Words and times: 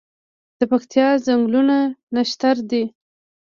د 0.59 0.61
پکتیا 0.71 1.07
ځنګلونه 1.25 1.77
نښتر 2.13 2.55
دي 2.69 2.83